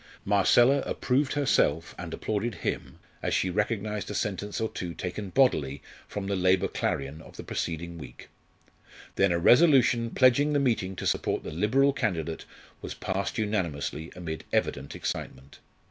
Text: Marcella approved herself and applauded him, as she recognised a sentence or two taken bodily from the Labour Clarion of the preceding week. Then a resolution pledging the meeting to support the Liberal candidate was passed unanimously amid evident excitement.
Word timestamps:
Marcella 0.25 0.79
approved 0.87 1.33
herself 1.33 1.93
and 1.95 2.11
applauded 2.11 2.55
him, 2.65 2.97
as 3.21 3.35
she 3.35 3.51
recognised 3.51 4.09
a 4.09 4.15
sentence 4.15 4.59
or 4.59 4.67
two 4.67 4.95
taken 4.95 5.29
bodily 5.29 5.79
from 6.07 6.25
the 6.25 6.35
Labour 6.35 6.67
Clarion 6.67 7.21
of 7.21 7.37
the 7.37 7.43
preceding 7.43 7.99
week. 7.99 8.27
Then 9.15 9.31
a 9.31 9.37
resolution 9.37 10.09
pledging 10.09 10.53
the 10.53 10.59
meeting 10.59 10.95
to 10.95 11.05
support 11.05 11.43
the 11.43 11.51
Liberal 11.51 11.93
candidate 11.93 12.45
was 12.81 12.95
passed 12.95 13.37
unanimously 13.37 14.11
amid 14.15 14.43
evident 14.51 14.95
excitement. 14.95 15.59